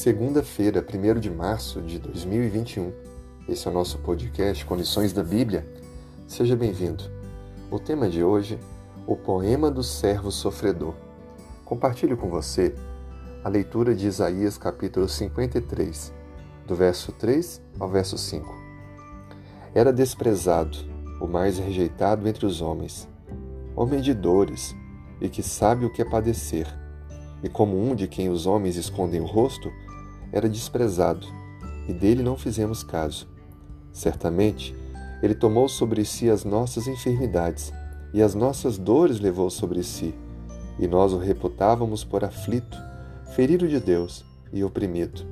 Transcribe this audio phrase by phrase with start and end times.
[0.00, 2.90] Segunda-feira, 1 de março de 2021.
[3.46, 5.70] Esse é o nosso podcast Condições da Bíblia.
[6.26, 7.04] Seja bem-vindo.
[7.70, 8.58] O tema de hoje,
[9.06, 10.94] o poema do servo sofredor.
[11.66, 12.74] Compartilho com você
[13.44, 16.14] a leitura de Isaías capítulo 53,
[16.66, 18.48] do verso 3 ao verso 5.
[19.74, 20.78] Era desprezado,
[21.20, 23.06] o mais rejeitado entre os homens,
[23.76, 24.74] homem de dores
[25.20, 26.66] e que sabe o que é padecer
[27.42, 29.70] e como um de quem os homens escondem o rosto,
[30.32, 31.26] era desprezado,
[31.88, 33.26] e dele não fizemos caso.
[33.92, 34.74] Certamente,
[35.22, 37.72] ele tomou sobre si as nossas enfermidades,
[38.12, 40.14] e as nossas dores levou sobre si,
[40.78, 42.78] e nós o reputávamos por aflito,
[43.34, 45.22] ferido de Deus e oprimido.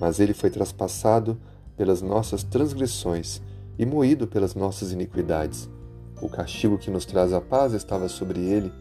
[0.00, 1.40] Mas ele foi traspassado
[1.76, 3.40] pelas nossas transgressões
[3.78, 5.68] e moído pelas nossas iniquidades.
[6.20, 8.72] O castigo que nos traz a paz estava sobre ele,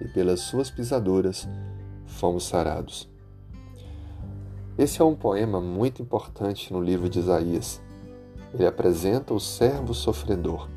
[0.00, 1.48] e pelas suas pisaduras
[2.04, 3.13] fomos sarados.
[4.76, 7.80] Esse é um poema muito importante no livro de Isaías.
[8.52, 10.68] Ele apresenta o servo sofredor.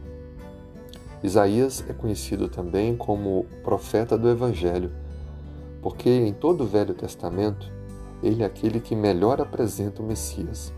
[1.24, 4.92] Isaías é conhecido também como profeta do Evangelho,
[5.82, 7.72] porque em todo o Velho Testamento
[8.22, 10.72] ele é aquele que melhor apresenta o Messias.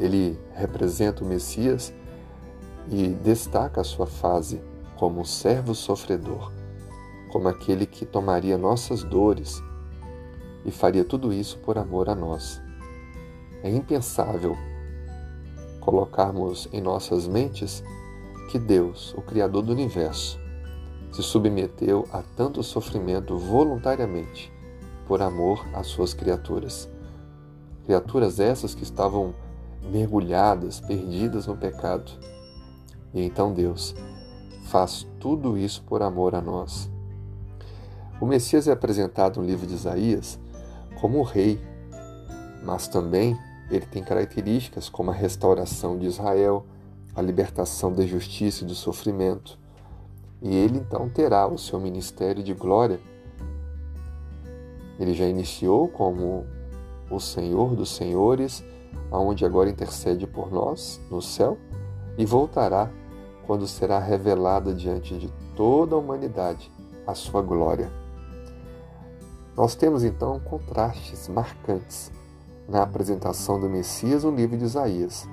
[0.00, 1.94] Ele representa o Messias
[2.90, 4.60] e destaca a sua fase
[4.96, 6.52] como um servo sofredor
[7.28, 9.62] como aquele que tomaria nossas dores
[10.64, 12.60] e faria tudo isso por amor a nós.
[13.62, 14.56] É impensável
[15.80, 17.82] colocarmos em nossas mentes
[18.50, 20.38] que Deus, o Criador do universo,
[21.12, 24.52] se submeteu a tanto sofrimento voluntariamente
[25.06, 26.88] por amor às suas criaturas.
[27.84, 29.34] Criaturas essas que estavam
[29.90, 32.12] mergulhadas, perdidas no pecado.
[33.14, 33.94] E então Deus
[34.64, 36.90] faz tudo isso por amor a nós.
[38.20, 40.38] O Messias é apresentado no livro de Isaías
[41.00, 41.60] como rei,
[42.62, 43.38] mas também
[43.70, 46.64] ele tem características como a restauração de Israel,
[47.14, 49.58] a libertação da justiça e do sofrimento.
[50.40, 52.98] E ele então terá o seu ministério de glória.
[54.98, 56.46] Ele já iniciou como
[57.10, 58.64] o Senhor dos Senhores,
[59.10, 61.58] aonde agora intercede por nós no céu,
[62.16, 62.90] e voltará
[63.46, 66.70] quando será revelada diante de toda a humanidade
[67.06, 67.90] a sua glória.
[69.58, 72.12] Nós temos então contrastes marcantes
[72.68, 75.28] na apresentação do Messias no livro de Isaías.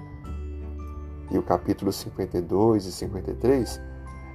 [1.29, 3.79] E o capítulo 52 e 53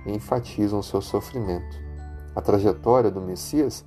[0.07, 1.77] enfatizam o seu sofrimento.
[2.37, 3.85] A trajetória do Messias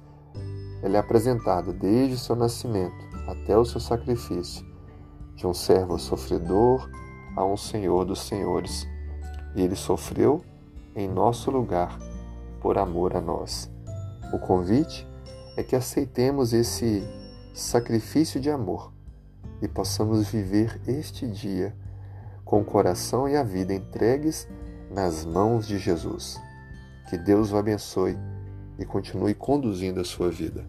[0.81, 4.65] ela é apresentada desde seu nascimento até o seu sacrifício,
[5.35, 6.85] de um servo sofredor
[7.33, 8.85] a um senhor dos senhores.
[9.55, 10.43] E ele sofreu
[10.97, 11.97] em nosso lugar
[12.59, 13.71] por amor a nós.
[14.33, 15.12] O convite
[15.55, 17.03] é que aceitemos esse
[17.53, 18.91] sacrifício de amor
[19.61, 21.75] e possamos viver este dia
[22.43, 24.47] com o coração e a vida entregues
[24.91, 26.39] nas mãos de Jesus.
[27.09, 28.17] Que Deus o abençoe
[28.77, 30.67] e continue conduzindo a sua vida.